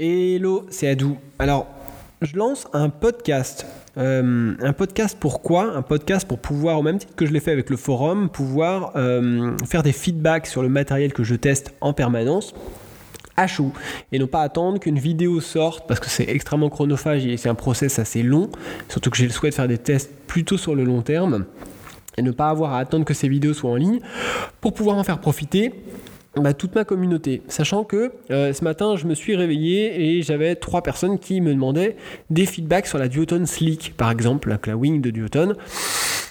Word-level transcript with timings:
Hello, 0.00 0.66
c'est 0.70 0.88
Adou. 0.88 1.18
Alors, 1.38 1.68
je 2.20 2.36
lance 2.36 2.66
un 2.72 2.88
podcast. 2.88 3.64
Euh, 3.96 4.56
un 4.60 4.72
podcast 4.72 5.16
pourquoi 5.20 5.76
Un 5.76 5.82
podcast 5.82 6.26
pour 6.26 6.40
pouvoir, 6.40 6.80
au 6.80 6.82
même 6.82 6.98
titre 6.98 7.14
que 7.14 7.26
je 7.26 7.32
l'ai 7.32 7.38
fait 7.38 7.52
avec 7.52 7.70
le 7.70 7.76
forum, 7.76 8.28
pouvoir 8.28 8.90
euh, 8.96 9.56
faire 9.64 9.84
des 9.84 9.92
feedbacks 9.92 10.48
sur 10.48 10.64
le 10.64 10.68
matériel 10.68 11.12
que 11.12 11.22
je 11.22 11.36
teste 11.36 11.74
en 11.80 11.92
permanence 11.92 12.56
à 13.36 13.46
chaud 13.46 13.70
et 14.10 14.18
non 14.18 14.26
pas 14.26 14.42
attendre 14.42 14.80
qu'une 14.80 14.98
vidéo 14.98 15.40
sorte 15.40 15.86
parce 15.86 16.00
que 16.00 16.08
c'est 16.08 16.28
extrêmement 16.28 16.70
chronophage 16.70 17.24
et 17.24 17.36
c'est 17.36 17.48
un 17.48 17.54
process 17.54 18.00
assez 18.00 18.24
long, 18.24 18.50
surtout 18.88 19.10
que 19.10 19.16
j'ai 19.16 19.26
le 19.26 19.32
souhait 19.32 19.50
de 19.50 19.54
faire 19.54 19.68
des 19.68 19.78
tests 19.78 20.10
plutôt 20.26 20.56
sur 20.56 20.74
le 20.74 20.82
long 20.82 21.02
terme 21.02 21.44
et 22.18 22.22
ne 22.22 22.32
pas 22.32 22.48
avoir 22.48 22.72
à 22.72 22.80
attendre 22.80 23.04
que 23.04 23.14
ces 23.14 23.28
vidéos 23.28 23.54
soient 23.54 23.70
en 23.70 23.76
ligne 23.76 24.00
pour 24.60 24.74
pouvoir 24.74 24.96
en 24.98 25.04
faire 25.04 25.20
profiter 25.20 25.72
bah, 26.36 26.54
toute 26.54 26.74
ma 26.74 26.84
communauté. 26.84 27.42
Sachant 27.48 27.84
que 27.84 28.12
euh, 28.30 28.52
ce 28.52 28.64
matin, 28.64 28.96
je 28.96 29.06
me 29.06 29.14
suis 29.14 29.36
réveillé 29.36 30.18
et 30.18 30.22
j'avais 30.22 30.56
trois 30.56 30.82
personnes 30.82 31.18
qui 31.18 31.40
me 31.40 31.52
demandaient 31.52 31.96
des 32.30 32.46
feedbacks 32.46 32.86
sur 32.86 32.98
la 32.98 33.08
Duotone 33.08 33.46
Slick, 33.46 33.94
par 33.96 34.10
exemple, 34.10 34.56
la 34.66 34.76
wing 34.76 35.00
de 35.00 35.10
Duotone. 35.10 35.54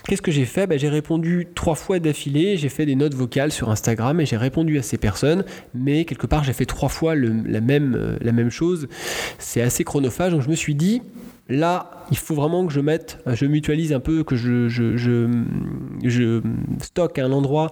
Qu'est-ce 0.08 0.22
que 0.22 0.31
j'ai 0.31 0.45
fait? 0.45 0.68
Bah, 0.68 0.76
J'ai 0.76 0.90
répondu 0.90 1.48
trois 1.55 1.76
fois 1.76 2.00
d'affilée, 2.00 2.58
j'ai 2.58 2.68
fait 2.70 2.86
des 2.86 2.95
notes 2.95 3.14
vocales 3.14 3.54
sur 3.54 3.70
Instagram 3.70 4.20
et 4.20 4.26
j'ai 4.26 4.36
répondu 4.36 4.78
à 4.78 4.81
ces 4.81 4.98
personnes, 4.98 5.45
mais 5.73 6.04
quelque 6.04 6.28
part 6.28 6.44
j'ai 6.44 6.54
fait 6.54 6.66
trois 6.66 6.90
fois 6.90 7.16
la, 7.16 7.62
même, 7.62 7.95
euh, 7.95 8.17
la 8.20 8.34
même 8.34 8.50
chose. 8.50 8.90
C'est 9.40 9.62
assez 9.62 9.86
chronophage, 9.86 10.34
donc 10.34 10.42
je 10.42 10.50
me 10.50 10.56
suis 10.56 10.76
dit, 10.76 11.02
Là, 11.50 12.06
il 12.10 12.18
faut 12.18 12.36
vraiment 12.36 12.66
que 12.66 12.72
je 12.72 12.80
mette, 12.80 13.20
je 13.26 13.46
mutualise 13.46 13.92
un 13.92 14.00
peu, 14.00 14.24
que 14.24 14.36
je, 14.38 15.30
stocke 16.82 17.20
à 17.20 17.26
un 17.26 17.34
endroit 17.34 17.72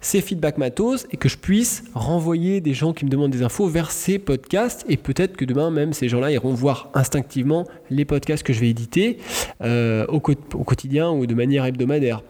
ces 0.00 0.22
feedbacks 0.22 0.56
matos 0.56 1.06
et 1.10 1.18
que 1.18 1.28
je 1.28 1.36
puisse 1.36 1.84
renvoyer 1.94 2.62
des 2.62 2.72
gens 2.72 2.94
qui 2.94 3.04
me 3.04 3.10
demandent 3.10 3.30
des 3.30 3.42
infos 3.42 3.66
vers 3.66 3.90
ces 3.90 4.18
podcasts. 4.18 4.86
Et 4.88 4.96
peut-être 4.96 5.36
que 5.36 5.44
demain, 5.44 5.70
même 5.70 5.92
ces 5.92 6.08
gens-là 6.08 6.30
iront 6.30 6.54
voir 6.54 6.90
instinctivement 6.94 7.66
les 7.90 8.06
podcasts 8.06 8.42
que 8.42 8.54
je 8.54 8.60
vais 8.60 8.70
éditer 8.70 9.18
euh, 9.62 10.06
au 10.06 10.20
quotidien 10.20 11.10
ou 11.10 11.26
de 11.26 11.34
manière 11.34 11.66
hebdomadaire. 11.66 12.22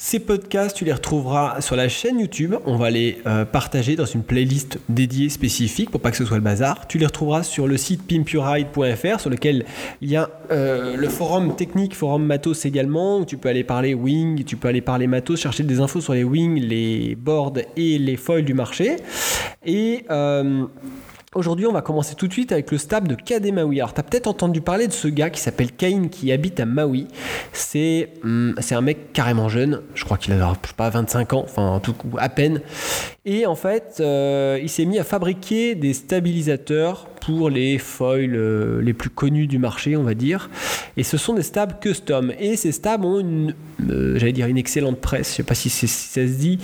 Ces 0.00 0.20
podcasts, 0.20 0.76
tu 0.76 0.84
les 0.84 0.92
retrouveras 0.92 1.60
sur 1.60 1.74
la 1.74 1.88
chaîne 1.88 2.20
YouTube. 2.20 2.54
On 2.66 2.76
va 2.76 2.88
les 2.88 3.18
euh, 3.26 3.44
partager 3.44 3.96
dans 3.96 4.04
une 4.04 4.22
playlist 4.22 4.78
dédiée 4.88 5.28
spécifique 5.28 5.90
pour 5.90 6.00
pas 6.00 6.12
que 6.12 6.16
ce 6.16 6.24
soit 6.24 6.36
le 6.36 6.42
bazar. 6.42 6.86
Tu 6.86 6.98
les 6.98 7.06
retrouveras 7.06 7.42
sur 7.42 7.66
le 7.66 7.76
site 7.76 8.06
pimpuride.fr 8.06 9.18
sur 9.18 9.28
lequel 9.28 9.64
il 10.00 10.08
y 10.08 10.14
a 10.14 10.30
euh, 10.52 10.96
le 10.96 11.08
forum 11.08 11.56
technique, 11.56 11.96
forum 11.96 12.24
matos 12.24 12.64
également, 12.64 13.18
où 13.18 13.24
tu 13.24 13.38
peux 13.38 13.48
aller 13.48 13.64
parler 13.64 13.92
wing, 13.92 14.44
tu 14.44 14.56
peux 14.56 14.68
aller 14.68 14.82
parler 14.82 15.08
matos, 15.08 15.40
chercher 15.40 15.64
des 15.64 15.80
infos 15.80 16.00
sur 16.00 16.14
les 16.14 16.22
wings, 16.22 16.60
les 16.60 17.16
boards 17.16 17.58
et 17.76 17.98
les 17.98 18.16
foils 18.16 18.44
du 18.44 18.54
marché. 18.54 18.98
Et 19.66 20.04
euh, 20.12 20.64
Aujourd'hui, 21.38 21.66
on 21.66 21.72
va 21.72 21.82
commencer 21.82 22.16
tout 22.16 22.26
de 22.26 22.32
suite 22.32 22.50
avec 22.50 22.72
le 22.72 22.78
stab 22.78 23.06
de 23.06 23.14
Kadé 23.14 23.52
Maui. 23.52 23.78
Alors, 23.78 23.94
tu 23.94 24.00
as 24.00 24.02
peut-être 24.02 24.26
entendu 24.26 24.60
parler 24.60 24.88
de 24.88 24.92
ce 24.92 25.06
gars 25.06 25.30
qui 25.30 25.40
s'appelle 25.40 25.70
Kane 25.70 26.10
qui 26.10 26.32
habite 26.32 26.58
à 26.58 26.66
Maui. 26.66 27.06
C'est 27.52 28.08
hum, 28.24 28.56
c'est 28.58 28.74
un 28.74 28.80
mec 28.80 29.12
carrément 29.12 29.48
jeune. 29.48 29.82
Je 29.94 30.04
crois 30.04 30.16
qu'il 30.16 30.32
a 30.32 30.52
pas 30.76 30.90
25 30.90 31.34
ans, 31.34 31.42
enfin, 31.44 31.62
en 31.62 31.78
tout 31.78 31.92
cas, 31.92 32.08
à 32.18 32.28
peine. 32.28 32.60
Et 33.24 33.46
en 33.46 33.54
fait, 33.54 33.98
euh, 34.00 34.58
il 34.60 34.68
s'est 34.68 34.84
mis 34.84 34.98
à 34.98 35.04
fabriquer 35.04 35.76
des 35.76 35.94
stabilisateurs 35.94 37.06
les 37.50 37.78
foils 37.78 38.34
euh, 38.34 38.80
les 38.80 38.92
plus 38.92 39.10
connus 39.10 39.46
du 39.46 39.58
marché, 39.58 39.96
on 39.96 40.02
va 40.02 40.14
dire. 40.14 40.50
Et 40.96 41.02
ce 41.02 41.16
sont 41.16 41.34
des 41.34 41.42
stabs 41.42 41.78
custom. 41.80 42.32
Et 42.38 42.56
ces 42.56 42.72
stabs 42.72 43.04
ont 43.04 43.20
une, 43.20 43.54
euh, 43.88 44.18
j'allais 44.18 44.32
dire, 44.32 44.46
une 44.46 44.58
excellente 44.58 45.00
presse. 45.00 45.30
Je 45.30 45.36
sais 45.36 45.42
pas 45.42 45.54
si, 45.54 45.70
si, 45.70 45.86
ça 45.86 46.26
se 46.26 46.32
dit. 46.32 46.58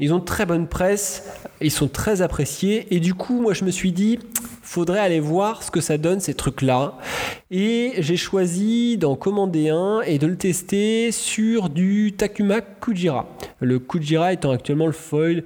Ils 0.00 0.12
ont 0.12 0.20
très 0.20 0.46
bonne 0.46 0.66
presse. 0.66 1.24
Ils 1.60 1.70
sont 1.70 1.88
très 1.88 2.22
appréciés. 2.22 2.86
Et 2.90 3.00
du 3.00 3.14
coup, 3.14 3.40
moi, 3.40 3.54
je 3.54 3.64
me 3.64 3.70
suis 3.70 3.92
dit, 3.92 4.18
faudrait 4.62 5.00
aller 5.00 5.20
voir 5.20 5.62
ce 5.62 5.70
que 5.70 5.80
ça 5.80 5.98
donne 5.98 6.20
ces 6.20 6.34
trucs-là. 6.34 6.98
Et 7.50 7.92
j'ai 7.98 8.16
choisi 8.16 8.96
d'en 8.96 9.14
commander 9.14 9.68
un 9.68 10.00
et 10.02 10.18
de 10.18 10.26
le 10.26 10.36
tester 10.36 11.12
sur 11.12 11.68
du 11.68 12.14
Takuma 12.16 12.60
Kujira. 12.60 13.28
Le 13.60 13.78
Kujira 13.78 14.32
étant 14.32 14.50
actuellement 14.50 14.86
le 14.86 14.92
foil 14.92 15.44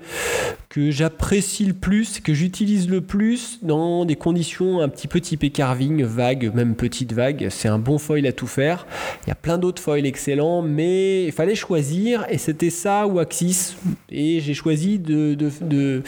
que 0.70 0.92
j'apprécie 0.92 1.64
le 1.64 1.74
plus, 1.74 2.20
que 2.20 2.32
j'utilise 2.32 2.88
le 2.88 3.00
plus 3.00 3.58
dans 3.60 4.04
des 4.04 4.14
conditions 4.14 4.80
un 4.80 4.88
petit 4.88 5.08
peu 5.08 5.20
typées 5.20 5.50
carving, 5.50 6.04
vague, 6.04 6.54
même 6.54 6.76
petite 6.76 7.12
vague. 7.12 7.48
C'est 7.50 7.66
un 7.66 7.80
bon 7.80 7.98
foil 7.98 8.24
à 8.24 8.32
tout 8.32 8.46
faire. 8.46 8.86
Il 9.26 9.30
y 9.30 9.32
a 9.32 9.34
plein 9.34 9.58
d'autres 9.58 9.82
foils 9.82 10.06
excellents, 10.06 10.62
mais 10.62 11.24
il 11.24 11.32
fallait 11.32 11.56
choisir 11.56 12.24
et 12.30 12.38
c'était 12.38 12.70
ça 12.70 13.08
ou 13.08 13.18
Axis. 13.18 13.74
Et 14.10 14.38
j'ai 14.38 14.54
choisi 14.54 15.00
de, 15.00 15.34
de, 15.34 15.50
de, 15.60 16.04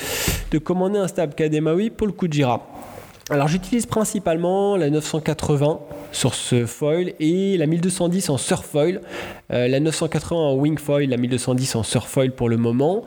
de 0.53 0.59
commander 0.59 1.01
un 1.01 1.09
stab 1.09 1.35
Kademawi 1.35 1.91
pour 1.91 2.07
le 2.07 2.13
Kujira. 2.13 2.65
Alors 3.31 3.49
j'utilise 3.49 3.87
principalement 3.87 4.77
la 4.77 4.91
980 4.91 5.81
sur 6.13 6.35
ce 6.35 6.67
foil 6.67 7.15
et 7.19 7.57
la 7.57 7.67
1210 7.67 8.31
en 8.31 8.37
surfoil, 8.37 9.01
euh, 9.53 9.67
la 9.67 9.81
980 9.81 10.37
en 10.37 10.55
wing 10.55 10.79
foil, 10.79 11.09
la 11.09 11.17
1210 11.17 11.77
en 11.77 11.83
surfoil 11.83 12.33
pour 12.33 12.49
le 12.49 12.57
moment. 12.57 13.05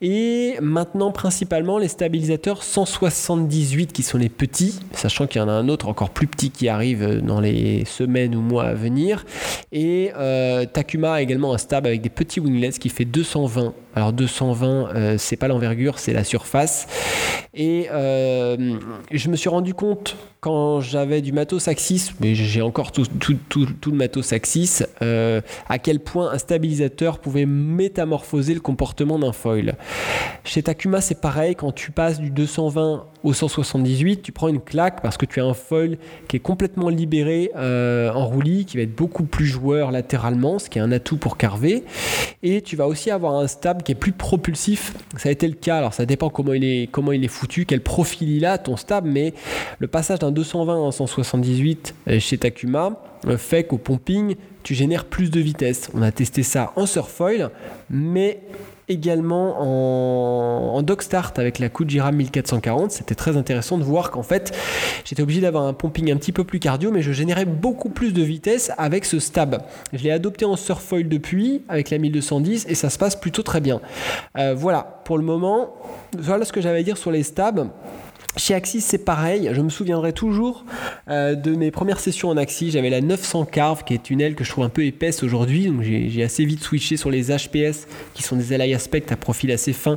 Et 0.00 0.56
maintenant 0.60 1.12
principalement 1.12 1.78
les 1.78 1.88
stabilisateurs 1.88 2.62
178 2.62 3.92
qui 3.92 4.02
sont 4.02 4.18
les 4.18 4.28
petits, 4.28 4.80
sachant 4.92 5.26
qu'il 5.26 5.40
y 5.40 5.44
en 5.44 5.48
a 5.48 5.52
un 5.52 5.68
autre 5.68 5.88
encore 5.88 6.10
plus 6.10 6.26
petit 6.26 6.50
qui 6.50 6.68
arrive 6.68 7.20
dans 7.22 7.40
les 7.40 7.84
semaines 7.84 8.34
ou 8.34 8.40
mois 8.40 8.64
à 8.64 8.74
venir. 8.74 9.24
Et 9.72 10.10
euh, 10.16 10.64
Takuma 10.64 11.14
a 11.14 11.22
également 11.22 11.54
un 11.54 11.58
stab 11.58 11.86
avec 11.86 12.00
des 12.00 12.10
petits 12.10 12.40
winglets 12.40 12.78
qui 12.78 12.88
fait 12.88 13.04
220 13.04 13.74
alors 13.94 14.12
220, 14.12 14.66
euh, 14.94 15.14
c'est 15.16 15.36
pas 15.36 15.48
l'envergure, 15.48 15.98
c'est 15.98 16.12
la 16.12 16.22
surface. 16.22 16.86
Et 17.54 17.88
je 17.90 19.28
me 19.30 19.36
suis 19.36 19.48
rendu 19.48 19.72
compte 19.72 20.16
quand 20.46 20.80
j'avais 20.80 21.22
du 21.22 21.32
matos 21.32 21.66
Axis, 21.66 22.12
mais 22.20 22.36
j'ai 22.36 22.62
encore 22.62 22.92
tout, 22.92 23.02
le 23.56 23.92
matos 23.96 24.32
Axis, 24.32 24.84
euh, 25.02 25.40
à 25.68 25.80
quel 25.80 25.98
point 25.98 26.30
un 26.30 26.38
stabilisateur 26.38 27.18
pouvait 27.18 27.46
métamorphoser 27.46 28.54
le 28.54 28.60
comportement 28.60 29.18
d'un 29.18 29.32
foil. 29.32 29.74
Chez 30.44 30.62
Takuma, 30.62 31.00
c'est 31.00 31.20
pareil, 31.20 31.56
quand 31.56 31.72
tu 31.72 31.90
passes 31.90 32.20
du 32.20 32.30
220 32.30 33.06
au 33.24 33.32
178, 33.32 34.22
tu 34.22 34.30
prends 34.30 34.46
une 34.46 34.60
claque 34.60 35.02
parce 35.02 35.16
que 35.16 35.26
tu 35.26 35.40
as 35.40 35.44
un 35.44 35.52
foil 35.52 35.98
qui 36.28 36.36
est 36.36 36.40
complètement 36.40 36.90
libéré 36.90 37.50
euh, 37.56 38.12
en 38.12 38.24
roulis, 38.24 38.66
qui 38.66 38.76
va 38.76 38.84
être 38.84 38.94
beaucoup 38.94 39.24
plus 39.24 39.46
joueur 39.46 39.90
latéralement, 39.90 40.60
ce 40.60 40.70
qui 40.70 40.78
est 40.78 40.80
un 40.80 40.92
atout 40.92 41.16
pour 41.16 41.36
carver. 41.36 41.82
Et 42.44 42.62
tu 42.62 42.76
vas 42.76 42.86
aussi 42.86 43.10
avoir 43.10 43.34
un 43.34 43.48
stab 43.48 43.82
qui 43.82 43.90
est 43.90 43.96
plus 43.96 44.12
propulsif. 44.12 44.94
Ça 45.16 45.28
a 45.28 45.32
été 45.32 45.48
le 45.48 45.54
cas, 45.54 45.78
alors 45.78 45.92
ça 45.92 46.06
dépend 46.06 46.30
comment 46.30 46.52
il 46.52 46.62
est, 46.62 46.88
comment 46.88 47.10
il 47.10 47.24
est 47.24 47.28
foutu, 47.28 47.66
quel 47.66 47.80
profil 47.80 48.30
il 48.30 48.46
a, 48.46 48.58
ton 48.58 48.76
stab, 48.76 49.04
mais 49.04 49.34
le 49.80 49.88
passage 49.88 50.20
d'un 50.20 50.35
220 50.36 50.76
en 50.76 50.90
178 50.92 51.94
euh, 52.08 52.20
chez 52.20 52.38
Takuma 52.38 53.00
euh, 53.26 53.36
fait 53.38 53.64
qu'au 53.64 53.78
pumping, 53.78 54.36
tu 54.62 54.74
génères 54.74 55.06
plus 55.06 55.30
de 55.30 55.40
vitesse. 55.40 55.90
On 55.94 56.02
a 56.02 56.12
testé 56.12 56.42
ça 56.42 56.72
en 56.76 56.86
surfoil, 56.86 57.50
mais 57.90 58.42
également 58.88 59.56
en, 59.60 60.78
en 60.78 61.00
start 61.00 61.38
avec 61.38 61.58
la 61.58 61.68
Kujira 61.68 62.12
1440. 62.12 62.92
C'était 62.92 63.14
très 63.14 63.36
intéressant 63.36 63.78
de 63.78 63.84
voir 63.84 64.10
qu'en 64.10 64.22
fait, 64.22 64.56
j'étais 65.04 65.22
obligé 65.22 65.40
d'avoir 65.40 65.64
un 65.64 65.72
pumping 65.72 66.10
un 66.12 66.16
petit 66.16 66.32
peu 66.32 66.44
plus 66.44 66.60
cardio, 66.60 66.90
mais 66.90 67.02
je 67.02 67.12
générais 67.12 67.44
beaucoup 67.44 67.88
plus 67.88 68.12
de 68.12 68.22
vitesse 68.22 68.70
avec 68.78 69.04
ce 69.04 69.18
stab. 69.18 69.62
Je 69.92 70.02
l'ai 70.04 70.10
adopté 70.10 70.44
en 70.44 70.56
surfoil 70.56 71.08
depuis 71.08 71.62
avec 71.68 71.90
la 71.90 71.98
1210 71.98 72.66
et 72.68 72.74
ça 72.74 72.90
se 72.90 72.98
passe 72.98 73.16
plutôt 73.16 73.42
très 73.42 73.60
bien. 73.60 73.80
Euh, 74.38 74.54
voilà, 74.56 75.00
pour 75.04 75.18
le 75.18 75.24
moment, 75.24 75.74
voilà 76.16 76.44
ce 76.44 76.52
que 76.52 76.60
j'avais 76.60 76.78
à 76.78 76.82
dire 76.82 76.98
sur 76.98 77.10
les 77.10 77.22
stabs. 77.22 77.68
Chez 78.38 78.52
Axis, 78.52 78.82
c'est 78.82 78.98
pareil. 78.98 79.48
Je 79.50 79.62
me 79.62 79.70
souviendrai 79.70 80.12
toujours 80.12 80.66
euh, 81.08 81.34
de 81.34 81.54
mes 81.54 81.70
premières 81.70 81.98
sessions 81.98 82.28
en 82.28 82.36
Axis. 82.36 82.70
J'avais 82.70 82.90
la 82.90 83.00
900 83.00 83.46
Carve, 83.46 83.82
qui 83.82 83.94
est 83.94 84.10
une 84.10 84.20
aile 84.20 84.34
que 84.34 84.44
je 84.44 84.50
trouve 84.50 84.64
un 84.64 84.68
peu 84.68 84.84
épaisse 84.84 85.22
aujourd'hui. 85.22 85.68
Donc 85.68 85.80
j'ai 85.80 86.22
assez 86.22 86.44
vite 86.44 86.62
switché 86.62 86.98
sur 86.98 87.10
les 87.10 87.34
HPS, 87.34 87.86
qui 88.12 88.22
sont 88.22 88.36
des 88.36 88.52
ailes 88.52 88.74
aspect 88.74 89.04
à 89.10 89.16
profil 89.16 89.50
assez 89.52 89.72
fin 89.72 89.96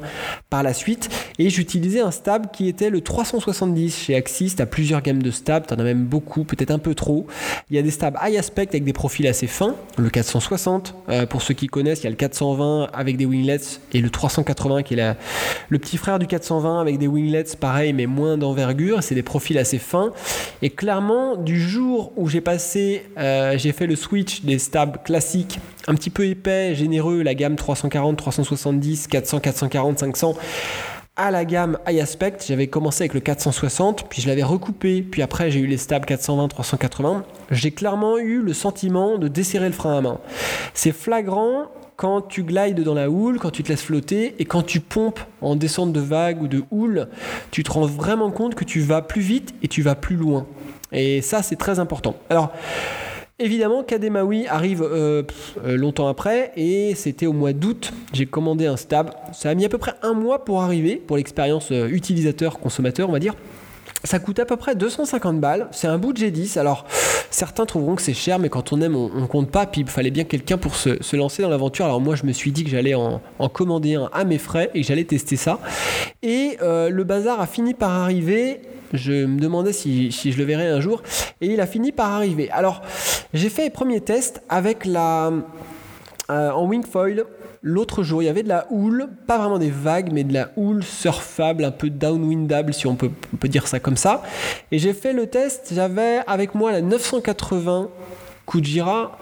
par 0.49 0.63
la 0.63 0.73
suite. 0.73 1.09
Et 1.38 1.49
j'utilisais 1.49 1.99
un 1.99 2.11
stab 2.11 2.49
qui 2.51 2.69
était 2.69 2.90
le 2.90 3.02
370 3.02 3.97
chez 4.05 4.16
Axis. 4.16 4.55
Tu 4.55 4.61
as 4.61 4.66
plusieurs 4.66 5.02
gammes 5.02 5.22
de 5.22 5.31
stabs, 5.31 5.67
tu 5.67 5.73
en 5.73 5.79
as 5.79 5.84
même 5.84 6.05
beaucoup, 6.05 6.46
peut-être 6.46 6.72
un 6.72 6.79
peu 6.79 6.96
trop. 6.96 7.28
Il 7.69 7.75
y 7.75 7.79
a 7.79 7.81
des 7.81 7.91
stabs 7.91 8.17
high 8.23 8.37
aspect 8.37 8.69
avec 8.69 8.85
des 8.85 8.93
profils 8.93 9.28
assez 9.28 9.47
fins. 9.47 9.75
Le 9.97 10.09
460, 10.09 10.96
euh, 11.09 11.25
pour 11.25 11.41
ceux 11.41 11.55
qui 11.55 11.67
connaissent, 11.67 12.02
il 12.02 12.03
y 12.05 12.08
a 12.08 12.11
le 12.11 12.16
420 12.16 12.87
avec 12.93 13.17
des 13.17 13.25
winglets 13.25 13.81
et 13.93 13.99
le 13.99 14.09
380 14.09 14.84
qui 14.84 14.93
est 14.93 15.16
le 15.67 15.78
petit 15.78 15.97
frère 15.97 16.19
du 16.19 16.28
420 16.28 16.79
avec 16.79 16.99
des 16.99 17.08
winglets, 17.08 17.58
pareil, 17.59 17.91
mais 17.91 18.05
moins 18.05 18.28
d'envergure, 18.37 19.03
c'est 19.03 19.16
des 19.16 19.23
profils 19.23 19.58
assez 19.58 19.78
fins. 19.78 20.11
Et 20.61 20.70
clairement, 20.70 21.35
du 21.35 21.59
jour 21.59 22.11
où 22.17 22.28
j'ai 22.28 22.41
passé, 22.41 23.03
euh, 23.17 23.58
j'ai 23.58 23.72
fait 23.72 23.87
le 23.87 23.96
switch 23.96 24.41
des 24.41 24.59
stabs 24.59 25.03
classiques, 25.03 25.59
un 25.87 25.96
petit 25.96 26.09
peu 26.09 26.26
épais, 26.26 26.76
généreux, 26.76 27.22
la 27.22 27.35
gamme 27.35 27.55
340, 27.55 28.17
370, 28.17 29.08
400, 29.08 29.40
440, 29.40 29.99
500 29.99 30.35
à 31.20 31.31
la 31.31 31.43
gamme 31.43 31.78
high 31.85 31.99
aspect, 31.99 32.37
j'avais 32.47 32.67
commencé 32.67 33.03
avec 33.03 33.14
le 33.14 33.20
460, 33.20 34.08
puis 34.08 34.22
je 34.22 34.28
l'avais 34.29 34.43
recoupé, 34.43 35.02
puis 35.02 35.22
après 35.22 35.52
j'ai 35.52 35.59
eu 35.59 35.67
les 35.67 35.76
stabs 35.76 36.05
420, 36.05 36.47
380. 36.47 37.26
J'ai 37.52 37.72
clairement 37.72 38.17
eu 38.17 38.41
le 38.41 38.53
sentiment 38.53 39.17
de 39.17 39.28
desserrer 39.28 39.67
le 39.67 39.73
frein 39.73 39.97
à 39.97 40.02
main. 40.02 40.20
C'est 40.73 40.93
flagrant 40.93 41.66
quand 41.99 42.22
tu 42.22 42.43
glides 42.43 42.79
dans 42.79 42.93
la 42.93 43.09
houle, 43.09 43.40
quand 43.40 43.51
tu 43.51 43.61
te 43.61 43.67
laisses 43.67 43.81
flotter 43.81 44.34
et 44.40 44.46
quand 44.46 44.61
tu 44.61 44.79
pompes 44.79 45.19
en 45.41 45.57
descente 45.57 45.91
de 45.91 45.99
vague 45.99 46.41
ou 46.41 46.47
de 46.47 46.63
houle, 46.72 47.09
tu 47.51 47.61
te 47.61 47.69
rends 47.69 47.85
vraiment 47.85 48.31
compte 48.31 48.55
que 48.55 48.63
tu 48.63 48.79
vas 48.79 49.01
plus 49.01 49.19
vite 49.19 49.53
et 49.63 49.67
tu 49.67 49.81
vas 49.81 49.96
plus 49.96 50.16
loin. 50.16 50.47
Et 50.93 51.22
ça, 51.22 51.43
c'est 51.43 51.57
très 51.57 51.78
important. 51.78 52.16
Alors, 52.29 52.53
Évidemment, 53.41 53.84
Kademawi 53.84 54.47
arrive 54.47 54.84
euh, 54.84 55.23
euh, 55.66 55.78
longtemps 55.78 56.09
après 56.09 56.51
et 56.57 56.93
c'était 56.93 57.25
au 57.25 57.31
mois 57.31 57.53
d'août. 57.53 57.93
J'ai 58.11 58.25
commandé 58.25 58.66
un 58.66 58.75
stab. 58.75 59.11
Ça 59.31 59.49
a 59.49 59.55
mis 59.55 59.63
à 59.63 59.69
peu 59.69 59.78
près 59.78 59.93
un 60.02 60.11
mois 60.11 60.43
pour 60.43 60.61
arriver, 60.61 60.97
pour 60.97 61.16
l'expérience 61.16 61.72
euh, 61.72 61.87
utilisateur-consommateur, 61.87 63.07
on 63.07 63.13
va 63.13 63.19
dire. 63.19 63.35
Ça 64.03 64.19
coûte 64.19 64.40
à 64.40 64.46
peu 64.46 64.55
près 64.55 64.75
250 64.75 65.40
balles. 65.40 65.67
C'est 65.72 65.87
un 65.87 65.97
bout 65.97 66.13
de 66.13 66.19
G10. 66.19 66.57
Alors, 66.57 66.85
certains 67.29 67.66
trouveront 67.66 67.96
que 67.96 68.01
c'est 68.01 68.13
cher, 68.13 68.40
mais 68.40 68.49
quand 68.49 68.72
on 68.72 68.81
aime, 68.81 68.96
on, 68.96 69.09
ne 69.09 69.25
compte 69.25 69.51
pas. 69.51 69.66
Puis 69.66 69.81
il 69.81 69.87
fallait 69.87 70.11
bien 70.11 70.23
quelqu'un 70.23 70.57
pour 70.57 70.75
se, 70.75 71.16
lancer 71.16 71.41
dans 71.41 71.49
l'aventure. 71.49 71.85
Alors, 71.85 71.99
moi, 71.99 72.16
je 72.16 72.25
me 72.25 72.31
suis 72.31 72.51
dit 72.51 72.63
que 72.63 72.69
j'allais 72.69 72.93
en, 72.96 73.22
commander 73.51 73.96
un 73.96 74.09
à 74.13 74.23
mes 74.23 74.37
frais 74.37 74.72
et 74.73 74.81
que 74.81 74.87
j'allais 74.87 75.03
tester 75.03 75.35
ça. 75.35 75.59
Et 76.22 76.57
euh, 76.61 76.90
le 76.90 77.03
bazar 77.03 77.41
a 77.41 77.47
fini 77.47 77.73
par 77.73 77.91
arriver. 77.91 78.61
Je 78.93 79.25
me 79.25 79.40
demandais 79.40 79.73
si, 79.73 80.11
je 80.11 80.37
le 80.37 80.43
verrais 80.45 80.67
un 80.67 80.79
jour. 80.79 81.03
Et 81.41 81.47
il 81.47 81.59
a 81.59 81.67
fini 81.67 81.91
par 81.91 82.11
arriver. 82.11 82.49
Alors, 82.52 82.81
j'ai 83.34 83.49
fait 83.49 83.63
les 83.63 83.69
premiers 83.69 84.02
tests 84.02 84.41
avec 84.49 84.85
la. 84.85 85.31
Euh, 86.29 86.52
en 86.52 86.67
wingfoil 86.67 87.25
L'autre 87.61 88.03
jour, 88.03 88.23
il 88.23 88.26
y 88.26 88.29
avait 88.29 88.44
de 88.44 88.47
la 88.47 88.67
houle, 88.70 89.09
pas 89.28 89.38
vraiment 89.38 89.59
des 89.59 89.70
vagues, 89.70 90.11
mais 90.14 90.23
de 90.23 90.34
la 90.34 90.50
houle 90.56 90.82
surfable, 90.82 91.66
un 91.66 91.72
peu 91.72 91.90
downwindable, 91.90 92.73
si 92.73 92.88
on 92.88 92.96
peut, 92.96 93.11
dire 93.50 93.67
ça 93.67 93.82
comme 93.82 93.97
ça. 93.97 94.23
Et 94.72 94.79
j'ai 94.79 94.94
fait 94.94 95.11
le 95.11 95.28
test, 95.28 95.72
j'avais 95.73 96.22
avec 96.26 96.56
moi 96.56 96.72
la 96.72 96.82
980 96.82 97.90
Kujira 98.47 99.17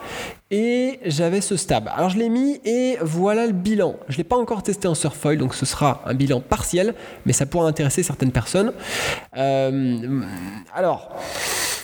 et 0.52 1.00
j'avais 1.04 1.42
ce 1.42 1.58
stab. 1.58 1.90
Alors 1.94 2.10
je 2.10 2.20
l'ai 2.20 2.30
mis 2.30 2.62
et 2.64 2.98
voilà 3.02 3.48
le 3.48 3.54
bilan. 3.54 3.96
Je 4.08 4.14
ne 4.14 4.18
l'ai 4.20 4.24
pas 4.24 4.38
encore 4.38 4.62
testé 4.62 4.88
en 4.88 4.96
surfoil, 4.96 5.40
donc 5.40 5.56
ce 5.56 5.66
sera 5.66 6.04
un 6.06 6.14
bilan 6.14 6.40
partiel, 6.40 6.94
mais 7.26 7.34
ça 7.34 7.48
pourra 7.48 7.68
intéresser 7.68 8.04
certaines 8.04 8.32
personnes. 8.32 8.72
Euh, 9.36 10.22
alors, 10.76 11.10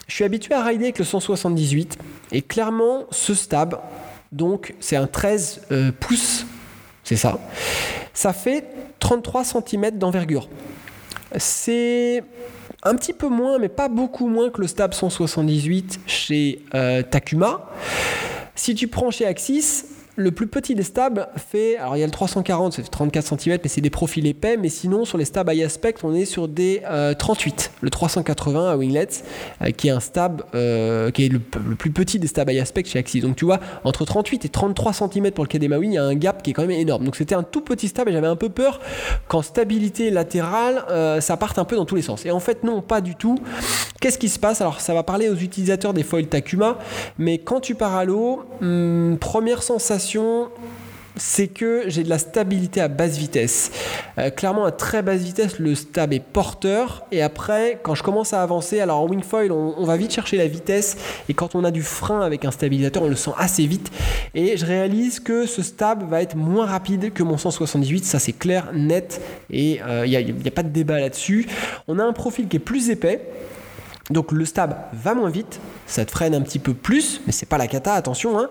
je 0.07 0.13
suis 0.13 0.23
habitué 0.23 0.53
à 0.53 0.63
rider 0.63 0.85
avec 0.85 0.99
le 0.99 1.05
178 1.05 1.97
et 2.31 2.43
clairement 2.43 3.05
ce 3.09 3.33
stab, 3.33 3.79
donc 4.33 4.73
c'est 4.79 4.95
un 4.95 5.07
13 5.07 5.61
euh, 5.71 5.91
pouces, 5.97 6.45
c'est 7.03 7.15
ça. 7.15 7.39
Ça 8.13 8.33
fait 8.33 8.65
33 8.99 9.43
cm 9.45 9.91
d'envergure. 9.91 10.49
C'est 11.37 12.23
un 12.83 12.95
petit 12.95 13.13
peu 13.13 13.29
moins, 13.29 13.59
mais 13.59 13.69
pas 13.69 13.89
beaucoup 13.89 14.27
moins 14.27 14.49
que 14.49 14.59
le 14.59 14.67
Stab 14.67 14.93
178 14.93 16.01
chez 16.05 16.61
euh, 16.73 17.01
Takuma. 17.03 17.69
Si 18.55 18.75
tu 18.75 18.87
prends 18.87 19.11
chez 19.11 19.25
Axis, 19.25 19.85
le 20.15 20.31
plus 20.31 20.47
petit 20.47 20.75
des 20.75 20.83
stabs 20.83 21.27
fait, 21.35 21.77
alors 21.77 21.97
il 21.97 21.99
y 21.99 22.03
a 22.03 22.05
le 22.05 22.11
340, 22.11 22.73
c'est 22.73 22.83
34 22.83 23.39
cm, 23.39 23.57
mais 23.63 23.69
c'est 23.69 23.81
des 23.81 23.89
profils 23.89 24.25
épais, 24.27 24.57
mais 24.57 24.69
sinon 24.69 25.05
sur 25.05 25.17
les 25.17 25.25
stabs 25.25 25.51
high 25.51 25.63
aspect, 25.63 25.95
on 26.03 26.13
est 26.13 26.25
sur 26.25 26.47
des 26.47 26.81
38. 27.17 27.71
Euh, 27.73 27.77
le 27.81 27.89
380 27.89 28.71
à 28.71 28.77
Winglets, 28.77 29.23
euh, 29.61 29.71
qui 29.71 29.87
est 29.87 29.91
un 29.91 29.99
stab, 29.99 30.43
euh, 30.53 31.09
qui 31.11 31.25
est 31.25 31.29
le, 31.29 31.39
plus 31.39 31.91
petit 31.91 32.19
des 32.19 32.27
stabs 32.27 32.49
high 32.49 32.59
aspect 32.59 32.83
chez 32.85 32.99
Axis. 32.99 33.21
Donc 33.21 33.35
tu 33.35 33.45
vois, 33.45 33.59
entre 33.83 34.05
38 34.05 34.45
et 34.45 34.49
33 34.49 34.93
cm 34.93 35.31
pour 35.31 35.43
le 35.43 35.49
Kademawi, 35.49 35.87
il 35.87 35.93
y 35.93 35.97
a 35.97 36.03
un 36.03 36.15
gap 36.15 36.43
qui 36.43 36.51
est 36.51 36.53
quand 36.53 36.61
même 36.61 36.71
énorme. 36.71 37.05
Donc 37.05 37.15
c'était 37.15 37.35
un 37.35 37.43
tout 37.43 37.61
petit 37.61 37.87
stab 37.87 38.07
et 38.07 38.11
j'avais 38.11 38.27
un 38.27 38.35
peu 38.35 38.49
peur 38.49 38.79
qu'en 39.27 39.41
stabilité 39.41 40.11
latérale, 40.11 40.85
ça 41.21 41.37
parte 41.37 41.57
un 41.57 41.65
peu 41.65 41.75
dans 41.75 41.85
tous 41.85 41.95
les 41.95 42.01
sens. 42.01 42.25
Et 42.25 42.31
en 42.31 42.39
fait, 42.39 42.63
non, 42.63 42.81
pas 42.81 43.01
du 43.01 43.15
tout. 43.15 43.37
Qu'est-ce 43.99 44.17
qui 44.17 44.29
se 44.29 44.37
passe? 44.37 44.61
Alors 44.61 44.81
ça 44.81 44.93
va 44.93 45.01
parler 45.01 45.29
aux 45.29 45.35
utilisateurs 45.35 45.93
des 45.93 46.03
foils 46.03 46.27
Takuma, 46.27 46.77
mais 47.17 47.37
quand 47.37 47.61
tu 47.61 47.73
pars 47.73 47.95
à 47.95 48.03
l'eau, 48.03 48.43
hmm, 48.59 49.15
première 49.15 49.63
c'est 51.15 51.47
que 51.47 51.83
j'ai 51.87 52.03
de 52.03 52.09
la 52.09 52.17
stabilité 52.17 52.81
à 52.81 52.87
basse 52.87 53.17
vitesse. 53.17 53.71
Euh, 54.17 54.29
clairement, 54.29 54.65
à 54.65 54.71
très 54.71 55.01
basse 55.01 55.21
vitesse, 55.21 55.59
le 55.59 55.75
stab 55.75 56.13
est 56.13 56.19
porteur. 56.19 57.05
Et 57.11 57.21
après, 57.21 57.79
quand 57.83 57.95
je 57.95 58.03
commence 58.03 58.33
à 58.33 58.41
avancer, 58.41 58.79
alors 58.79 58.99
en 58.99 59.07
wingfoil, 59.07 59.51
on, 59.51 59.75
on 59.77 59.85
va 59.85 59.95
vite 59.97 60.11
chercher 60.11 60.37
la 60.37 60.47
vitesse. 60.47 60.97
Et 61.29 61.33
quand 61.33 61.55
on 61.55 61.63
a 61.63 61.71
du 61.71 61.83
frein 61.83 62.21
avec 62.21 62.45
un 62.45 62.51
stabilisateur, 62.51 63.03
on 63.03 63.09
le 63.09 63.15
sent 63.15 63.31
assez 63.37 63.65
vite. 63.67 63.91
Et 64.33 64.57
je 64.57 64.65
réalise 64.65 65.19
que 65.19 65.45
ce 65.45 65.61
stab 65.61 66.09
va 66.09 66.21
être 66.21 66.35
moins 66.35 66.65
rapide 66.65 67.13
que 67.13 67.23
mon 67.23 67.37
178. 67.37 68.05
Ça, 68.05 68.19
c'est 68.19 68.33
clair, 68.33 68.71
net. 68.73 69.21
Et 69.51 69.75
il 69.75 69.81
euh, 69.83 70.07
n'y 70.07 70.15
a, 70.15 70.19
a 70.19 70.51
pas 70.51 70.63
de 70.63 70.69
débat 70.69 70.99
là-dessus. 70.99 71.47
On 71.87 71.99
a 71.99 72.03
un 72.03 72.13
profil 72.13 72.47
qui 72.47 72.57
est 72.57 72.59
plus 72.59 72.89
épais. 72.89 73.21
Donc 74.09 74.33
le 74.33 74.43
stab 74.43 74.75
va 74.91 75.13
moins 75.13 75.29
vite, 75.29 75.61
ça 75.87 76.03
te 76.03 76.11
freine 76.11 76.35
un 76.35 76.41
petit 76.41 76.59
peu 76.59 76.73
plus, 76.73 77.21
mais 77.25 77.31
c'est 77.31 77.45
pas 77.45 77.57
la 77.57 77.67
cata, 77.67 77.93
attention. 77.93 78.37
Hein. 78.37 78.49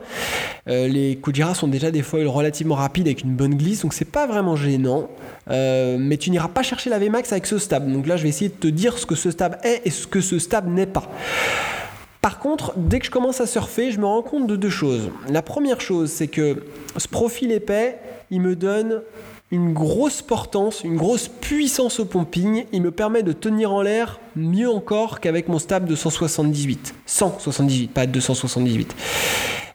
Euh, 0.68 0.88
les 0.88 1.16
Kujira 1.16 1.54
sont 1.54 1.68
déjà 1.68 1.90
des 1.90 2.00
foils 2.00 2.26
relativement 2.26 2.74
rapides 2.74 3.06
avec 3.06 3.22
une 3.22 3.34
bonne 3.34 3.54
glisse, 3.56 3.82
donc 3.82 3.92
c'est 3.92 4.06
pas 4.06 4.26
vraiment 4.26 4.56
gênant. 4.56 5.08
Euh, 5.50 5.98
mais 6.00 6.16
tu 6.16 6.30
n'iras 6.30 6.48
pas 6.48 6.62
chercher 6.62 6.88
la 6.88 6.98
VMAX 6.98 7.32
avec 7.32 7.46
ce 7.46 7.58
stab. 7.58 7.90
Donc 7.90 8.06
là, 8.06 8.16
je 8.16 8.22
vais 8.22 8.30
essayer 8.30 8.48
de 8.48 8.54
te 8.54 8.68
dire 8.68 8.96
ce 8.96 9.04
que 9.04 9.14
ce 9.14 9.30
stab 9.30 9.56
est 9.62 9.82
et 9.84 9.90
ce 9.90 10.06
que 10.06 10.22
ce 10.22 10.38
stab 10.38 10.66
n'est 10.68 10.86
pas. 10.86 11.10
Par 12.22 12.38
contre, 12.38 12.72
dès 12.76 13.00
que 13.00 13.06
je 13.06 13.10
commence 13.10 13.40
à 13.40 13.46
surfer, 13.46 13.90
je 13.90 13.98
me 13.98 14.06
rends 14.06 14.22
compte 14.22 14.46
de 14.46 14.56
deux 14.56 14.70
choses. 14.70 15.10
La 15.28 15.42
première 15.42 15.80
chose, 15.80 16.10
c'est 16.10 16.28
que 16.28 16.64
ce 16.96 17.08
profil 17.08 17.52
épais, 17.52 17.98
il 18.30 18.40
me 18.40 18.56
donne 18.56 19.02
une 19.52 19.74
grosse 19.74 20.22
portance, 20.22 20.82
une 20.82 20.96
grosse 20.96 21.28
puissance 21.28 22.00
au 22.00 22.06
pumping. 22.06 22.64
Il 22.72 22.82
me 22.82 22.90
permet 22.90 23.22
de 23.22 23.32
tenir 23.32 23.72
en 23.72 23.82
l'air 23.82 24.18
mieux 24.34 24.68
encore 24.68 25.20
qu'avec 25.20 25.48
mon 25.48 25.58
stab 25.58 25.86
de 25.86 25.94
178. 25.94 26.94
178, 27.04 27.88
pas 27.92 28.06
278. 28.06 28.96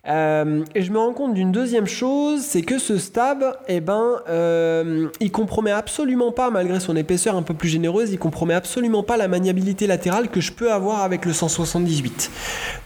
Euh, 0.07 0.63
et 0.73 0.83
je 0.83 0.91
me 0.91 0.99
rends 0.99 1.13
compte 1.13 1.33
d'une 1.33 1.51
deuxième 1.51 1.85
chose, 1.85 2.41
c'est 2.41 2.61
que 2.61 2.79
ce 2.79 2.97
stab, 2.97 3.43
eh 3.67 3.81
ben, 3.81 4.21
euh, 4.29 5.07
il 5.19 5.31
compromet 5.31 5.71
absolument 5.71 6.31
pas, 6.31 6.49
malgré 6.49 6.79
son 6.79 6.95
épaisseur 6.95 7.35
un 7.35 7.41
peu 7.41 7.53
plus 7.53 7.67
généreuse, 7.67 8.11
il 8.11 8.19
compromet 8.19 8.53
absolument 8.53 9.03
pas 9.03 9.17
la 9.17 9.27
maniabilité 9.27 9.85
latérale 9.85 10.29
que 10.29 10.39
je 10.39 10.53
peux 10.53 10.71
avoir 10.71 11.01
avec 11.01 11.25
le 11.25 11.33
178. 11.33 12.31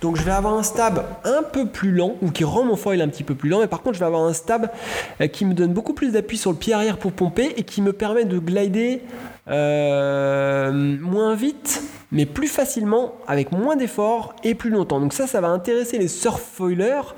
Donc 0.02 0.18
je 0.18 0.24
vais 0.24 0.32
avoir 0.32 0.56
un 0.56 0.64
stab 0.64 1.06
un 1.24 1.44
peu 1.44 1.68
plus 1.68 1.92
lent, 1.92 2.16
ou 2.24 2.32
qui 2.32 2.44
rend 2.44 2.64
mon 2.64 2.76
foil 2.76 3.02
un 3.02 3.08
petit 3.08 3.24
peu 3.24 3.36
plus 3.36 3.50
lent, 3.50 3.60
mais 3.60 3.68
par 3.68 3.82
contre 3.82 3.96
je 3.96 4.00
vais 4.00 4.08
avoir 4.08 4.24
un 4.24 4.34
stab 4.34 4.72
euh, 5.20 5.28
qui 5.28 5.46
me 5.46 5.54
donne 5.54 5.74
beaucoup 5.74 5.94
plus 5.94 6.12
d'appui 6.12 6.38
sur 6.38 6.52
le 6.52 6.58
pied 6.58 6.74
arrière 6.74 6.98
pour 6.98 7.12
pomper 7.12 7.54
et 7.58 7.64
qui 7.64 7.82
me 7.84 7.94
permet 7.94 8.26
de 8.26 8.40
glider 8.40 9.04
moins 9.52 11.36
vite 11.36 11.82
mais 12.12 12.26
plus 12.26 12.48
facilement, 12.48 13.16
avec 13.26 13.52
moins 13.52 13.76
d'efforts 13.76 14.36
et 14.44 14.54
plus 14.54 14.70
longtemps. 14.70 15.00
Donc 15.00 15.14
ça, 15.14 15.28
ça 15.28 15.40
va 15.40 15.48
intéresser 15.48 15.98
les 15.98 16.10
surf 16.10 16.42
foilers 16.42 17.16